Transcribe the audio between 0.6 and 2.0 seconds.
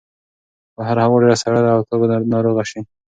بهر هوا ډېره سړه ده او ته